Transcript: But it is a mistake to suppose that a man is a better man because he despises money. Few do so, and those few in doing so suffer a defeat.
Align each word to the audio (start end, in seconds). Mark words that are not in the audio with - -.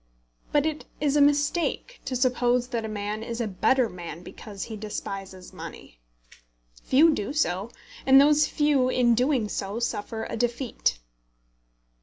But 0.51 0.65
it 0.65 0.85
is 0.99 1.15
a 1.15 1.21
mistake 1.21 2.01
to 2.05 2.15
suppose 2.15 2.69
that 2.69 2.83
a 2.83 2.87
man 2.89 3.21
is 3.21 3.39
a 3.39 3.45
better 3.47 3.87
man 3.87 4.23
because 4.23 4.63
he 4.63 4.75
despises 4.75 5.53
money. 5.53 5.99
Few 6.83 7.13
do 7.13 7.33
so, 7.33 7.69
and 8.03 8.19
those 8.19 8.47
few 8.47 8.89
in 8.89 9.13
doing 9.13 9.47
so 9.47 9.77
suffer 9.79 10.23
a 10.23 10.35
defeat. 10.35 10.97